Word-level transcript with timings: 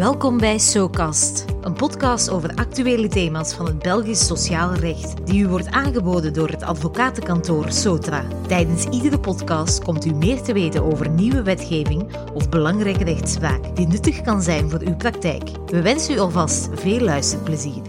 Welkom 0.00 0.38
bij 0.38 0.58
SoCast, 0.58 1.44
een 1.60 1.72
podcast 1.72 2.30
over 2.30 2.54
actuele 2.54 3.08
thema's 3.08 3.54
van 3.54 3.66
het 3.66 3.78
Belgisch 3.78 4.26
sociaal 4.26 4.74
recht, 4.74 5.26
die 5.26 5.42
u 5.42 5.48
wordt 5.48 5.70
aangeboden 5.70 6.32
door 6.32 6.48
het 6.48 6.62
advocatenkantoor 6.62 7.72
Sotra. 7.72 8.24
Tijdens 8.46 8.84
iedere 8.84 9.20
podcast 9.20 9.84
komt 9.84 10.04
u 10.04 10.14
meer 10.14 10.42
te 10.42 10.52
weten 10.52 10.84
over 10.84 11.08
nieuwe 11.08 11.42
wetgeving 11.42 12.16
of 12.34 12.48
belangrijke 12.48 13.04
rechtspraak 13.04 13.76
die 13.76 13.86
nuttig 13.86 14.22
kan 14.22 14.42
zijn 14.42 14.70
voor 14.70 14.80
uw 14.80 14.96
praktijk. 14.96 15.50
We 15.66 15.82
wensen 15.82 16.14
u 16.14 16.18
alvast 16.18 16.68
veel 16.72 17.00
luisterplezier. 17.00 17.82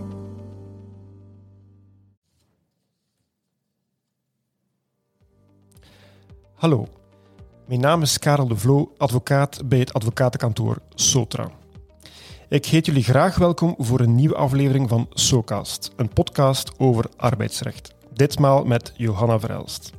Hallo, 6.53 6.87
mijn 7.67 7.79
naam 7.79 8.01
is 8.01 8.19
Karel 8.19 8.47
de 8.47 8.57
Vloo, 8.57 8.91
advocaat 8.97 9.61
bij 9.65 9.79
het 9.79 9.93
advocatenkantoor 9.93 10.77
Sotra. 10.95 11.59
Ik 12.51 12.65
heet 12.65 12.85
jullie 12.85 13.03
graag 13.03 13.37
welkom 13.37 13.75
voor 13.77 13.99
een 13.99 14.15
nieuwe 14.15 14.35
aflevering 14.35 14.89
van 14.89 15.07
SoCast, 15.09 15.91
een 15.95 16.09
podcast 16.09 16.71
over 16.77 17.05
arbeidsrecht. 17.17 17.93
Ditmaal 18.13 18.63
met 18.63 18.93
Johanna 18.95 19.39
Verelst. 19.39 19.91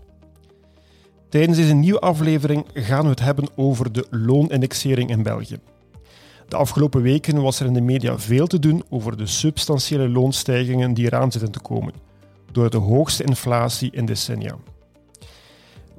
Tijdens 1.28 1.58
deze 1.58 1.74
nieuwe 1.74 1.98
aflevering 2.00 2.64
gaan 2.74 3.02
we 3.02 3.08
het 3.08 3.20
hebben 3.20 3.48
over 3.56 3.92
de 3.92 4.06
loonindexering 4.10 5.10
in 5.10 5.22
België. 5.22 5.58
De 6.48 6.56
afgelopen 6.56 7.02
weken 7.02 7.42
was 7.42 7.60
er 7.60 7.66
in 7.66 7.74
de 7.74 7.80
media 7.80 8.18
veel 8.18 8.46
te 8.46 8.58
doen 8.58 8.84
over 8.88 9.16
de 9.16 9.26
substantiële 9.26 10.08
loonstijgingen 10.08 10.94
die 10.94 11.06
eraan 11.06 11.32
zitten 11.32 11.50
te 11.52 11.60
komen, 11.60 11.92
door 12.50 12.70
de 12.70 12.78
hoogste 12.78 13.24
inflatie 13.24 13.90
in 13.90 14.06
decennia. 14.06 14.56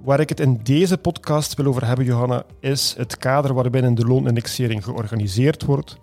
Waar 0.03 0.19
ik 0.19 0.29
het 0.29 0.39
in 0.39 0.59
deze 0.63 0.97
podcast 0.97 1.55
wil 1.55 1.65
over 1.65 1.85
hebben, 1.85 2.05
Johanna, 2.05 2.43
is 2.59 2.93
het 2.97 3.17
kader 3.17 3.53
waarbinnen 3.53 3.95
de 3.95 4.05
loonindexering 4.05 4.83
georganiseerd 4.83 5.63
wordt 5.63 5.97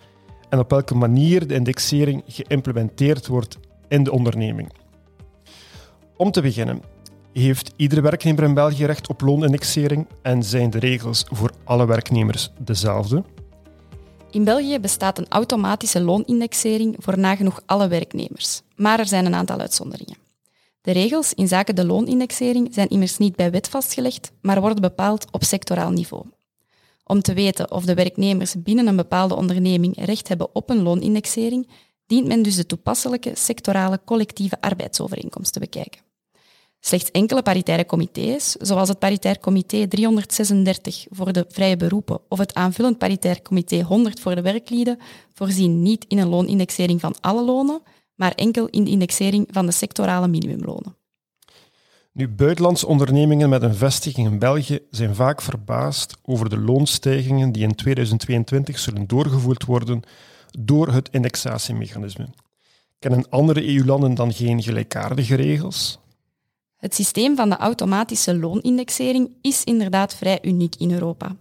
en 0.51 0.59
op 0.59 0.71
welke 0.71 0.95
manier 0.95 1.47
de 1.47 1.55
indexering 1.55 2.23
geïmplementeerd 2.27 3.27
wordt 3.27 3.59
in 3.89 4.03
de 4.03 4.13
onderneming. 4.13 4.73
Om 6.17 6.31
te 6.31 6.43
beginnen, 6.43 6.83
heeft 7.33 7.73
iedere 7.77 8.01
werknemer 8.01 8.45
in 8.45 8.55
België 8.55 8.85
recht 8.85 9.09
op 9.09 9.21
loonindexering 9.21 10.07
en 10.23 10.43
zijn 10.43 10.71
de 10.71 10.79
regels 10.79 11.25
voor 11.29 11.51
alle 11.65 11.87
werknemers 11.87 12.53
dezelfde? 12.59 13.25
In 14.31 14.45
België 14.45 14.79
bestaat 14.79 15.19
een 15.19 15.29
automatische 15.29 16.01
loonindexering 16.01 16.97
voor 16.99 17.19
nagenoeg 17.19 17.63
alle 17.67 17.89
werknemers, 17.89 18.63
maar 18.77 18.99
er 18.99 19.07
zijn 19.07 19.27
een 19.27 19.35
aantal 19.35 19.59
uitzonderingen. 19.59 20.17
De 20.83 20.93
regels 20.93 21.35
in 21.35 21.49
zaken 21.49 21.75
de 21.75 21.87
loonindexering 21.87 22.69
zijn 22.75 22.89
immers 22.89 23.19
niet 23.19 23.37
bij 23.37 23.51
wet 23.51 23.69
vastgelegd, 23.69 24.33
maar 24.41 24.61
worden 24.61 24.81
bepaald 24.81 25.27
op 25.31 25.45
sectoraal 25.45 25.91
niveau. 25.91 26.25
Om 27.11 27.23
te 27.23 27.35
weten 27.35 27.71
of 27.71 27.85
de 27.85 27.95
werknemers 27.95 28.55
binnen 28.63 28.87
een 28.87 28.97
bepaalde 28.97 29.37
onderneming 29.37 30.05
recht 30.05 30.29
hebben 30.29 30.55
op 30.55 30.71
een 30.71 30.83
loonindexering, 30.83 31.69
dient 32.07 32.27
men 32.27 32.43
dus 32.43 32.57
de 32.57 32.67
toepasselijke 32.67 33.31
sectorale 33.35 34.01
collectieve 34.05 34.61
arbeidsovereenkomst 34.61 35.53
te 35.53 35.59
bekijken. 35.59 36.01
Slechts 36.81 37.11
enkele 37.11 37.43
paritaire 37.43 37.87
comité's, 37.87 38.51
zoals 38.53 38.89
het 38.89 38.99
paritair 38.99 39.39
comité 39.39 39.89
336 39.89 41.07
voor 41.09 41.33
de 41.33 41.45
vrije 41.49 41.77
beroepen 41.77 42.21
of 42.29 42.39
het 42.39 42.55
aanvullend 42.55 42.99
paritair 42.99 43.43
comité 43.43 43.83
100 43.83 44.21
voor 44.21 44.35
de 44.35 44.43
werklieden, 44.43 44.99
voorzien 45.33 45.83
niet 45.83 46.05
in 46.09 46.19
een 46.19 46.29
loonindexering 46.29 47.01
van 47.01 47.15
alle 47.21 47.43
lonen, 47.45 47.83
maar 48.15 48.33
enkel 48.33 48.67
in 48.67 48.85
de 48.85 48.91
indexering 48.91 49.49
van 49.51 49.67
de 49.67 49.73
sectorale 49.73 50.29
minimumlonen. 50.29 51.00
Nu, 52.13 52.29
buitenlandse 52.29 52.87
ondernemingen 52.87 53.49
met 53.49 53.63
een 53.63 53.75
vestiging 53.75 54.27
in 54.27 54.39
België 54.39 54.79
zijn 54.91 55.15
vaak 55.15 55.43
verbaasd 55.43 56.17
over 56.23 56.51
de 56.51 56.59
loonstijgingen 56.59 57.53
die 57.53 57.63
in 57.63 57.75
2022 57.75 58.79
zullen 58.79 59.07
doorgevoerd 59.07 59.65
worden 59.65 60.03
door 60.59 60.93
het 60.93 61.09
indexatiemechanisme. 61.13 62.29
Kennen 62.99 63.29
andere 63.29 63.75
EU-landen 63.75 64.15
dan 64.15 64.33
geen 64.33 64.63
gelijkaardige 64.63 65.35
regels? 65.35 65.99
Het 66.77 66.95
systeem 66.95 67.37
van 67.37 67.49
de 67.49 67.57
automatische 67.57 68.37
loonindexering 68.37 69.31
is 69.41 69.65
inderdaad 69.65 70.15
vrij 70.15 70.39
uniek 70.43 70.75
in 70.77 70.93
Europa. 70.93 71.37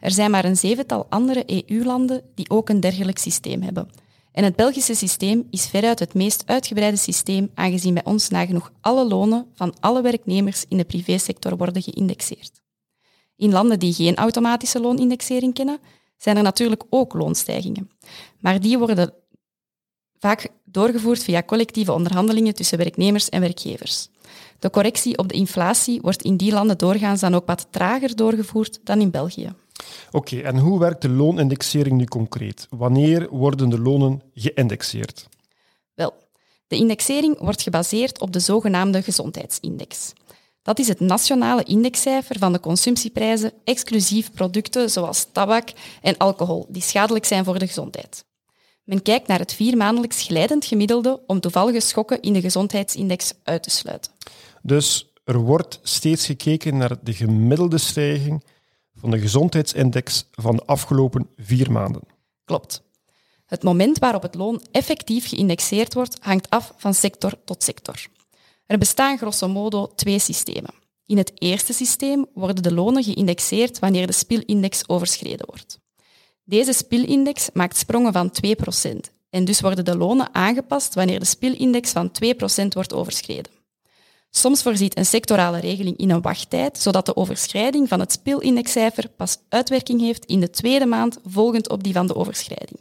Er 0.00 0.10
zijn 0.10 0.30
maar 0.30 0.44
een 0.44 0.56
zevental 0.56 1.06
andere 1.08 1.44
EU-landen 1.46 2.22
die 2.34 2.50
ook 2.50 2.68
een 2.68 2.80
dergelijk 2.80 3.18
systeem 3.18 3.62
hebben. 3.62 3.88
En 4.32 4.44
het 4.44 4.56
Belgische 4.56 4.94
systeem 4.94 5.46
is 5.50 5.66
veruit 5.66 5.98
het 5.98 6.14
meest 6.14 6.42
uitgebreide 6.46 6.96
systeem, 6.96 7.50
aangezien 7.54 7.94
bij 7.94 8.04
ons 8.04 8.28
nagenoeg 8.28 8.72
alle 8.80 9.04
lonen 9.04 9.46
van 9.54 9.74
alle 9.80 10.02
werknemers 10.02 10.64
in 10.68 10.76
de 10.76 10.84
privésector 10.84 11.56
worden 11.56 11.82
geïndexeerd. 11.82 12.60
In 13.36 13.52
landen 13.52 13.78
die 13.78 13.92
geen 13.92 14.16
automatische 14.16 14.80
loonindexering 14.80 15.54
kennen, 15.54 15.78
zijn 16.16 16.36
er 16.36 16.42
natuurlijk 16.42 16.82
ook 16.90 17.12
loonstijgingen. 17.12 17.90
Maar 18.40 18.60
die 18.60 18.78
worden 18.78 19.14
vaak 20.18 20.48
doorgevoerd 20.64 21.22
via 21.24 21.42
collectieve 21.42 21.92
onderhandelingen 21.92 22.54
tussen 22.54 22.78
werknemers 22.78 23.28
en 23.28 23.40
werkgevers. 23.40 24.08
De 24.58 24.70
correctie 24.70 25.18
op 25.18 25.28
de 25.28 25.34
inflatie 25.34 26.00
wordt 26.00 26.22
in 26.22 26.36
die 26.36 26.52
landen 26.52 26.78
doorgaans 26.78 27.20
dan 27.20 27.34
ook 27.34 27.46
wat 27.46 27.66
trager 27.70 28.16
doorgevoerd 28.16 28.80
dan 28.84 29.00
in 29.00 29.10
België. 29.10 29.54
Oké, 30.10 30.40
en 30.40 30.58
hoe 30.58 30.78
werkt 30.78 31.02
de 31.02 31.08
loonindexering 31.08 31.96
nu 31.96 32.04
concreet? 32.04 32.66
Wanneer 32.70 33.28
worden 33.30 33.68
de 33.68 33.78
lonen 33.80 34.22
geïndexeerd? 34.34 35.28
Wel, 35.94 36.14
de 36.66 36.76
indexering 36.76 37.38
wordt 37.38 37.62
gebaseerd 37.62 38.20
op 38.20 38.32
de 38.32 38.40
zogenaamde 38.40 39.02
gezondheidsindex. 39.02 40.12
Dat 40.62 40.78
is 40.78 40.88
het 40.88 41.00
nationale 41.00 41.62
indexcijfer 41.62 42.38
van 42.38 42.52
de 42.52 42.60
consumptieprijzen, 42.60 43.52
exclusief 43.64 44.32
producten 44.32 44.90
zoals 44.90 45.26
tabak 45.32 45.68
en 46.02 46.16
alcohol, 46.16 46.66
die 46.68 46.82
schadelijk 46.82 47.24
zijn 47.24 47.44
voor 47.44 47.58
de 47.58 47.66
gezondheid. 47.66 48.24
Men 48.84 49.02
kijkt 49.02 49.26
naar 49.26 49.38
het 49.38 49.52
viermaandelijks 49.52 50.22
glijdend 50.22 50.64
gemiddelde 50.64 51.20
om 51.26 51.40
toevallige 51.40 51.80
schokken 51.80 52.20
in 52.20 52.32
de 52.32 52.40
gezondheidsindex 52.40 53.32
uit 53.42 53.62
te 53.62 53.70
sluiten. 53.70 54.12
Dus 54.62 55.12
er 55.24 55.38
wordt 55.38 55.80
steeds 55.82 56.26
gekeken 56.26 56.76
naar 56.76 56.96
de 57.02 57.12
gemiddelde 57.12 57.78
stijging 57.78 58.44
van 59.02 59.10
de 59.10 59.18
gezondheidsindex 59.18 60.26
van 60.30 60.56
de 60.56 60.64
afgelopen 60.64 61.28
vier 61.36 61.72
maanden. 61.72 62.02
Klopt. 62.44 62.82
Het 63.46 63.62
moment 63.62 63.98
waarop 63.98 64.22
het 64.22 64.34
loon 64.34 64.62
effectief 64.72 65.28
geïndexeerd 65.28 65.94
wordt, 65.94 66.16
hangt 66.20 66.50
af 66.50 66.72
van 66.76 66.94
sector 66.94 67.32
tot 67.44 67.62
sector. 67.62 68.06
Er 68.66 68.78
bestaan 68.78 69.18
grosso 69.18 69.48
modo 69.48 69.92
twee 69.94 70.18
systemen. 70.18 70.74
In 71.06 71.16
het 71.16 71.32
eerste 71.34 71.72
systeem 71.72 72.26
worden 72.34 72.62
de 72.62 72.74
lonen 72.74 73.02
geïndexeerd 73.02 73.78
wanneer 73.78 74.06
de 74.06 74.12
spielindex 74.12 74.88
overschreden 74.88 75.46
wordt. 75.46 75.78
Deze 76.44 76.72
spielindex 76.72 77.50
maakt 77.52 77.76
sprongen 77.76 78.12
van 78.12 78.32
2% 78.86 78.96
en 79.30 79.44
dus 79.44 79.60
worden 79.60 79.84
de 79.84 79.96
lonen 79.96 80.34
aangepast 80.34 80.94
wanneer 80.94 81.18
de 81.18 81.24
spielindex 81.24 81.90
van 81.90 82.10
2% 82.64 82.68
wordt 82.68 82.92
overschreden. 82.92 83.61
Soms 84.34 84.62
voorziet 84.62 84.98
een 84.98 85.06
sectorale 85.06 85.60
regeling 85.60 85.96
in 85.96 86.10
een 86.10 86.20
wachttijd, 86.20 86.78
zodat 86.78 87.06
de 87.06 87.16
overschrijding 87.16 87.88
van 87.88 88.00
het 88.00 88.12
spilindexcijfer 88.12 89.08
pas 89.08 89.38
uitwerking 89.48 90.00
heeft 90.00 90.24
in 90.24 90.40
de 90.40 90.50
tweede 90.50 90.86
maand 90.86 91.18
volgend 91.26 91.68
op 91.68 91.82
die 91.82 91.92
van 91.92 92.06
de 92.06 92.14
overschrijding. 92.14 92.80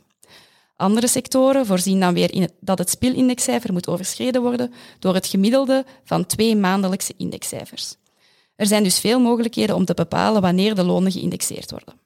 Andere 0.75 1.07
sectoren 1.07 1.65
voorzien 1.65 1.99
dan 1.99 2.13
weer 2.13 2.33
in 2.33 2.49
dat 2.59 2.77
het 2.77 2.89
spilindexcijfer 2.89 3.73
moet 3.73 3.87
overschreden 3.87 4.41
worden 4.41 4.73
door 4.99 5.13
het 5.13 5.27
gemiddelde 5.27 5.85
van 6.03 6.25
twee 6.25 6.55
maandelijkse 6.55 7.13
indexcijfers. 7.17 7.95
Er 8.55 8.65
zijn 8.65 8.83
dus 8.83 8.99
veel 8.99 9.19
mogelijkheden 9.19 9.75
om 9.75 9.85
te 9.85 9.93
bepalen 9.93 10.41
wanneer 10.41 10.75
de 10.75 10.83
lonen 10.83 11.11
geïndexeerd 11.11 11.71
worden. 11.71 11.99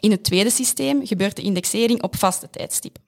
In 0.00 0.10
het 0.10 0.24
tweede 0.24 0.50
systeem 0.50 1.06
gebeurt 1.06 1.36
de 1.36 1.42
indexering 1.42 2.02
op 2.02 2.16
vaste 2.16 2.50
tijdstippen. 2.50 3.02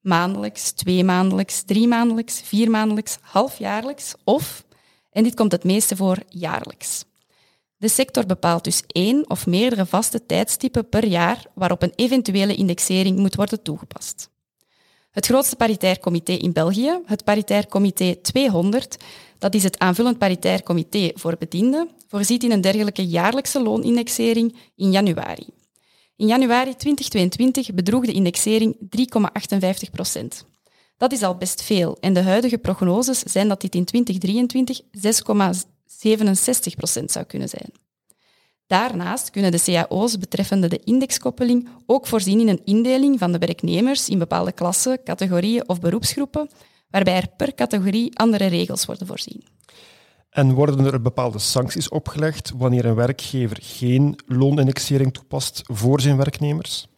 Maandelijks, 0.00 0.70
tweemaandelijks, 0.70 1.62
driemaandelijks, 1.62 2.40
viermaandelijks, 2.44 3.18
halfjaarlijks 3.20 4.14
of 4.24 4.64
en 5.10 5.22
dit 5.22 5.34
komt 5.34 5.52
het 5.52 5.64
meeste 5.64 5.96
voor 5.96 6.18
jaarlijks. 6.28 7.04
De 7.76 7.88
sector 7.88 8.26
bepaalt 8.26 8.64
dus 8.64 8.82
één 8.86 9.30
of 9.30 9.46
meerdere 9.46 9.86
vaste 9.86 10.26
tijdstippen 10.26 10.88
per 10.88 11.06
jaar 11.06 11.46
waarop 11.54 11.82
een 11.82 11.92
eventuele 11.94 12.54
indexering 12.54 13.18
moet 13.18 13.34
worden 13.34 13.62
toegepast. 13.62 14.30
Het 15.10 15.26
grootste 15.26 15.56
paritair 15.56 15.98
comité 15.98 16.32
in 16.32 16.52
België, 16.52 17.00
het 17.04 17.24
Paritair 17.24 17.66
Comité 17.66 18.16
200, 18.22 18.96
dat 19.38 19.54
is 19.54 19.62
het 19.62 19.78
aanvullend 19.78 20.18
paritair 20.18 20.62
comité 20.62 21.10
voor 21.14 21.36
bedienden, 21.38 21.90
voorziet 22.08 22.42
in 22.42 22.50
een 22.52 22.60
dergelijke 22.60 23.06
jaarlijkse 23.06 23.62
loonindexering 23.62 24.56
in 24.76 24.90
januari. 24.90 25.46
In 26.16 26.26
januari 26.26 26.76
2022 26.76 27.74
bedroeg 27.74 28.06
de 28.06 28.12
indexering 28.12 28.76
3,58 29.86 29.90
procent. 29.92 30.46
Dat 31.00 31.12
is 31.12 31.22
al 31.22 31.36
best 31.36 31.62
veel 31.62 31.96
en 32.00 32.12
de 32.12 32.22
huidige 32.22 32.58
prognoses 32.58 33.18
zijn 33.18 33.48
dat 33.48 33.60
dit 33.60 33.74
in 33.74 33.84
2023 33.84 34.80
6,67 36.70 36.76
procent 36.76 37.10
zou 37.10 37.24
kunnen 37.24 37.48
zijn. 37.48 37.72
Daarnaast 38.66 39.30
kunnen 39.30 39.50
de 39.50 39.62
cao's 39.64 40.18
betreffende 40.18 40.68
de 40.68 40.80
indexkoppeling 40.84 41.68
ook 41.86 42.06
voorzien 42.06 42.40
in 42.40 42.48
een 42.48 42.64
indeling 42.64 43.18
van 43.18 43.32
de 43.32 43.38
werknemers 43.38 44.08
in 44.08 44.18
bepaalde 44.18 44.52
klassen, 44.52 45.02
categorieën 45.04 45.68
of 45.68 45.80
beroepsgroepen, 45.80 46.50
waarbij 46.90 47.16
er 47.16 47.28
per 47.36 47.54
categorie 47.54 48.18
andere 48.18 48.46
regels 48.46 48.86
worden 48.86 49.06
voorzien. 49.06 49.44
En 50.30 50.52
worden 50.52 50.84
er 50.84 51.02
bepaalde 51.02 51.38
sancties 51.38 51.88
opgelegd 51.88 52.52
wanneer 52.56 52.84
een 52.84 52.94
werkgever 52.94 53.58
geen 53.60 54.18
loonindexering 54.26 55.12
toepast 55.12 55.62
voor 55.64 56.00
zijn 56.00 56.16
werknemers? 56.16 56.89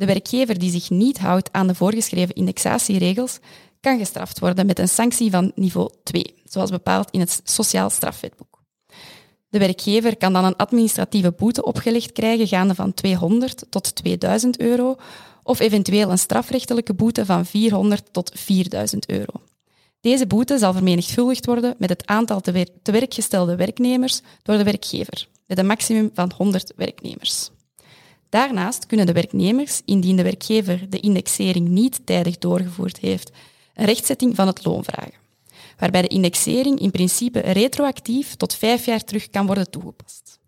De 0.00 0.06
werkgever 0.06 0.58
die 0.58 0.70
zich 0.70 0.90
niet 0.90 1.18
houdt 1.18 1.52
aan 1.52 1.66
de 1.66 1.74
voorgeschreven 1.74 2.34
indexatieregels 2.34 3.38
kan 3.80 3.98
gestraft 3.98 4.38
worden 4.38 4.66
met 4.66 4.78
een 4.78 4.88
sanctie 4.88 5.30
van 5.30 5.52
niveau 5.54 5.90
2, 6.02 6.34
zoals 6.44 6.70
bepaald 6.70 7.10
in 7.10 7.20
het 7.20 7.40
Sociaal 7.44 7.90
Strafwetboek. 7.90 8.62
De 9.48 9.58
werkgever 9.58 10.16
kan 10.16 10.32
dan 10.32 10.44
een 10.44 10.56
administratieve 10.56 11.32
boete 11.32 11.64
opgelegd 11.64 12.12
krijgen 12.12 12.46
gaande 12.46 12.74
van 12.74 12.94
200 12.94 13.64
tot 13.70 13.94
2000 13.94 14.60
euro 14.60 14.96
of 15.42 15.58
eventueel 15.58 16.10
een 16.10 16.18
strafrechtelijke 16.18 16.94
boete 16.94 17.24
van 17.24 17.46
400 17.46 18.12
tot 18.12 18.32
4000 18.34 19.08
euro. 19.08 19.32
Deze 20.00 20.26
boete 20.26 20.58
zal 20.58 20.72
vermenigvuldigd 20.72 21.46
worden 21.46 21.74
met 21.78 21.88
het 21.88 22.06
aantal 22.06 22.40
te, 22.40 22.52
wer 22.52 22.68
te 22.82 22.92
werkgestelde 22.92 23.56
werknemers 23.56 24.20
door 24.42 24.56
de 24.56 24.64
werkgever, 24.64 25.28
met 25.46 25.58
een 25.58 25.66
maximum 25.66 26.10
van 26.14 26.32
100 26.36 26.72
werknemers. 26.76 27.50
Daarnaast 28.30 28.86
kunnen 28.86 29.06
de 29.06 29.12
werknemers, 29.12 29.82
indien 29.84 30.16
de 30.16 30.22
werkgever 30.22 30.90
de 30.90 31.00
indexering 31.00 31.68
niet 31.68 32.00
tijdig 32.06 32.38
doorgevoerd 32.38 32.98
heeft, 32.98 33.32
een 33.74 33.84
rechtzetting 33.84 34.36
van 34.36 34.46
het 34.46 34.64
loon 34.64 34.84
vragen, 34.84 35.18
waarbij 35.78 36.02
de 36.02 36.08
indexering 36.08 36.80
in 36.80 36.90
principe 36.90 37.40
retroactief 37.40 38.34
tot 38.34 38.54
vijf 38.54 38.86
jaar 38.86 39.04
terug 39.04 39.30
kan 39.30 39.46
worden 39.46 39.70
toegepast. 39.70 40.38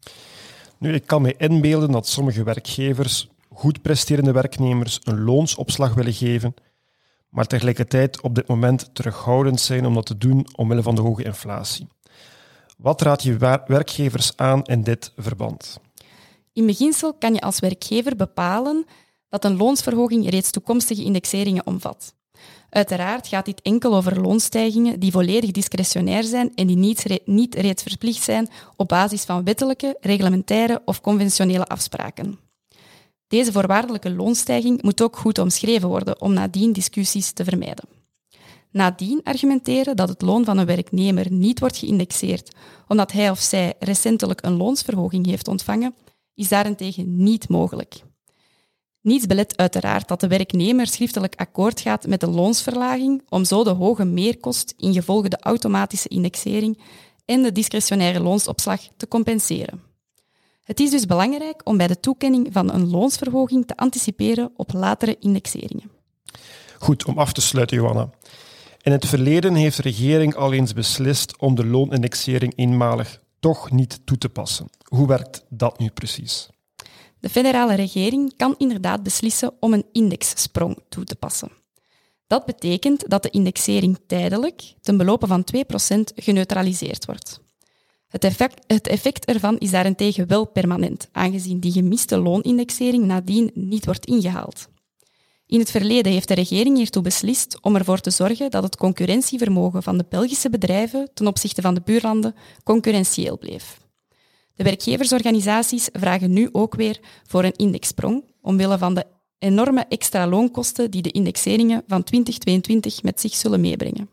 Nu, 0.78 0.94
ik 0.94 1.06
kan 1.06 1.22
me 1.22 1.34
inbeelden 1.36 1.90
dat 1.90 2.08
sommige 2.08 2.42
werkgevers 2.42 3.28
goed 3.52 3.82
presterende 3.82 4.32
werknemers 4.32 5.00
een 5.02 5.24
loonsopslag 5.24 5.94
willen 5.94 6.12
geven, 6.12 6.54
maar 7.28 7.46
tegelijkertijd 7.46 8.20
op 8.20 8.34
dit 8.34 8.46
moment 8.46 8.94
terughoudend 8.94 9.60
zijn 9.60 9.86
om 9.86 9.94
dat 9.94 10.06
te 10.06 10.18
doen 10.18 10.46
omwille 10.56 10.82
van 10.82 10.94
de 10.94 11.00
hoge 11.00 11.24
inflatie. 11.24 11.86
Wat 12.78 13.00
raad 13.00 13.22
je 13.22 13.60
werkgevers 13.66 14.36
aan 14.36 14.62
in 14.62 14.82
dit 14.82 15.12
verband? 15.16 15.80
In 16.52 16.66
beginsel 16.66 17.14
kan 17.14 17.34
je 17.34 17.40
als 17.40 17.58
werkgever 17.58 18.16
bepalen 18.16 18.84
dat 19.28 19.44
een 19.44 19.56
loonsverhoging 19.56 20.30
reeds 20.30 20.50
toekomstige 20.50 21.04
indexeringen 21.04 21.66
omvat. 21.66 22.14
Uiteraard 22.68 23.26
gaat 23.28 23.44
dit 23.44 23.62
enkel 23.62 23.94
over 23.94 24.20
loonstijgingen 24.20 25.00
die 25.00 25.10
volledig 25.10 25.50
discretionair 25.50 26.24
zijn 26.24 26.54
en 26.54 26.66
die 26.66 26.76
niet, 26.76 27.20
niet 27.24 27.54
reeds 27.54 27.82
verplicht 27.82 28.22
zijn 28.22 28.48
op 28.76 28.88
basis 28.88 29.24
van 29.24 29.44
wettelijke, 29.44 29.96
reglementaire 30.00 30.82
of 30.84 31.00
conventionele 31.00 31.64
afspraken. 31.64 32.38
Deze 33.26 33.52
voorwaardelijke 33.52 34.10
loonstijging 34.10 34.82
moet 34.82 35.02
ook 35.02 35.16
goed 35.16 35.38
omschreven 35.38 35.88
worden 35.88 36.20
om 36.20 36.32
nadien 36.32 36.72
discussies 36.72 37.32
te 37.32 37.44
vermijden. 37.44 37.88
Nadien 38.70 39.20
argumenteren 39.24 39.96
dat 39.96 40.08
het 40.08 40.22
loon 40.22 40.44
van 40.44 40.58
een 40.58 40.66
werknemer 40.66 41.30
niet 41.30 41.60
wordt 41.60 41.76
geïndexeerd 41.76 42.54
omdat 42.88 43.12
hij 43.12 43.30
of 43.30 43.40
zij 43.40 43.74
recentelijk 43.78 44.44
een 44.44 44.56
loonsverhoging 44.56 45.26
heeft 45.26 45.48
ontvangen, 45.48 45.94
is 46.34 46.48
daarentegen 46.48 47.22
niet 47.22 47.48
mogelijk. 47.48 48.02
Niets 49.00 49.26
belet 49.26 49.56
uiteraard 49.56 50.08
dat 50.08 50.20
de 50.20 50.28
werknemer 50.28 50.86
schriftelijk 50.86 51.34
akkoord 51.36 51.80
gaat 51.80 52.06
met 52.06 52.20
de 52.20 52.30
loonsverlaging 52.30 53.22
om 53.28 53.44
zo 53.44 53.64
de 53.64 53.70
hoge 53.70 54.04
meerkost 54.04 54.74
ingevolge 54.76 55.28
de 55.28 55.40
automatische 55.40 56.08
indexering 56.08 56.80
en 57.24 57.42
de 57.42 57.52
discretionaire 57.52 58.20
loonsopslag 58.20 58.80
te 58.96 59.08
compenseren. 59.08 59.82
Het 60.62 60.80
is 60.80 60.90
dus 60.90 61.06
belangrijk 61.06 61.60
om 61.64 61.76
bij 61.76 61.86
de 61.86 62.00
toekenning 62.00 62.48
van 62.52 62.72
een 62.72 62.90
loonsverhoging 62.90 63.66
te 63.66 63.76
anticiperen 63.76 64.50
op 64.56 64.72
latere 64.72 65.16
indexeringen. 65.18 65.90
Goed, 66.78 67.04
om 67.04 67.18
af 67.18 67.32
te 67.32 67.40
sluiten, 67.40 67.76
Johanna. 67.76 68.10
In 68.82 68.92
het 68.92 69.06
verleden 69.06 69.54
heeft 69.54 69.76
de 69.76 69.82
regering 69.82 70.34
al 70.34 70.52
eens 70.52 70.72
beslist 70.72 71.38
om 71.38 71.54
de 71.54 71.66
loonindexering 71.66 72.52
eenmalig 72.56 73.20
toch 73.42 73.70
niet 73.70 74.00
toe 74.04 74.18
te 74.18 74.28
passen. 74.28 74.68
Hoe 74.84 75.06
werkt 75.06 75.44
dat 75.48 75.78
nu 75.78 75.90
precies? 75.90 76.48
De 77.20 77.28
federale 77.28 77.74
regering 77.74 78.36
kan 78.36 78.54
inderdaad 78.58 79.02
beslissen 79.02 79.52
om 79.60 79.72
een 79.72 79.84
indexsprong 79.92 80.78
toe 80.88 81.04
te 81.04 81.16
passen. 81.16 81.50
Dat 82.26 82.44
betekent 82.44 83.08
dat 83.08 83.22
de 83.22 83.30
indexering 83.30 83.98
tijdelijk, 84.06 84.74
ten 84.80 84.96
belopen 84.96 85.28
van 85.28 85.44
2%, 85.56 85.58
geneutraliseerd 86.14 87.04
wordt. 87.04 87.40
Het 88.08 88.24
effect, 88.24 88.64
het 88.66 88.86
effect 88.86 89.24
ervan 89.24 89.58
is 89.58 89.70
daarentegen 89.70 90.26
wel 90.26 90.46
permanent, 90.46 91.08
aangezien 91.12 91.60
die 91.60 91.72
gemiste 91.72 92.18
loonindexering 92.18 93.04
nadien 93.04 93.50
niet 93.54 93.84
wordt 93.84 94.06
ingehaald. 94.06 94.68
In 95.52 95.58
het 95.58 95.70
verleden 95.70 96.12
heeft 96.12 96.28
de 96.28 96.34
regering 96.34 96.76
hiertoe 96.76 97.02
beslist 97.02 97.58
om 97.60 97.76
ervoor 97.76 98.00
te 98.00 98.10
zorgen 98.10 98.50
dat 98.50 98.62
het 98.62 98.76
concurrentievermogen 98.76 99.82
van 99.82 99.98
de 99.98 100.04
Belgische 100.08 100.50
bedrijven 100.50 101.10
ten 101.14 101.26
opzichte 101.26 101.62
van 101.62 101.74
de 101.74 101.80
buurlanden 101.84 102.34
concurrentieel 102.64 103.38
bleef. 103.38 103.80
De 104.54 104.64
werkgeversorganisaties 104.64 105.88
vragen 105.92 106.32
nu 106.32 106.48
ook 106.52 106.74
weer 106.74 107.00
voor 107.26 107.44
een 107.44 107.56
indexsprong, 107.56 108.24
omwille 108.40 108.78
van 108.78 108.94
de 108.94 109.04
enorme 109.38 109.84
extra 109.88 110.26
loonkosten 110.26 110.90
die 110.90 111.02
de 111.02 111.10
indexeringen 111.10 111.82
van 111.86 112.02
2022 112.02 113.02
met 113.02 113.20
zich 113.20 113.34
zullen 113.34 113.60
meebrengen. 113.60 114.10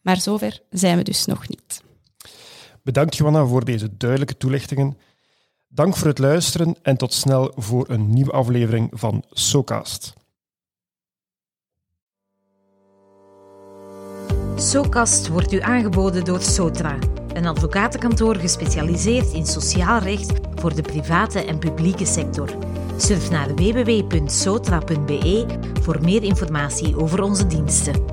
Maar 0.00 0.20
zover 0.20 0.60
zijn 0.70 0.96
we 0.96 1.02
dus 1.02 1.24
nog 1.24 1.48
niet. 1.48 1.82
Bedankt 2.82 3.16
Johanna 3.16 3.46
voor 3.46 3.64
deze 3.64 3.96
duidelijke 3.96 4.36
toelichtingen. 4.36 4.98
Dank 5.68 5.96
voor 5.96 6.08
het 6.08 6.18
luisteren 6.18 6.76
en 6.82 6.96
tot 6.96 7.14
snel 7.14 7.52
voor 7.56 7.90
een 7.90 8.10
nieuwe 8.10 8.32
aflevering 8.32 8.90
van 8.92 9.24
SoCast. 9.30 10.20
SoCast 14.62 15.28
wordt 15.28 15.52
u 15.52 15.60
aangeboden 15.60 16.24
door 16.24 16.40
Sotra, 16.40 16.98
een 17.32 17.46
advocatenkantoor 17.46 18.36
gespecialiseerd 18.36 19.32
in 19.32 19.46
sociaal 19.46 19.98
recht 19.98 20.32
voor 20.54 20.74
de 20.74 20.82
private 20.82 21.44
en 21.44 21.58
publieke 21.58 22.06
sector. 22.06 22.48
Surf 22.96 23.30
naar 23.30 23.54
www.sotra.be 23.54 25.46
voor 25.82 25.98
meer 26.02 26.22
informatie 26.22 26.96
over 26.96 27.22
onze 27.22 27.46
diensten. 27.46 28.11